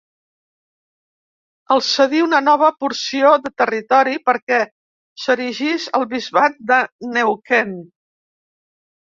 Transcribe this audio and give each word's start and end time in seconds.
El 1.75 1.83
cedí 1.87 2.21
una 2.27 2.39
nova 2.45 2.69
porció 2.85 3.33
de 3.43 3.51
territori 3.63 4.17
perquè 4.31 4.59
s'erigís 5.25 5.87
el 6.01 6.09
bisbat 6.17 6.59
de 6.73 6.81
Neuquén. 7.13 7.79